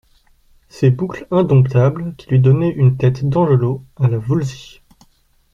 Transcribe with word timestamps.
ses 0.67 0.89
boucles 0.89 1.27
indomptables 1.29 2.15
qui 2.15 2.27
lui 2.31 2.39
donnaient 2.39 2.71
une 2.71 2.97
tête 2.97 3.23
d’angelot, 3.29 3.85
à 3.97 4.07
la 4.07 4.17
Voulzy. 4.17 4.81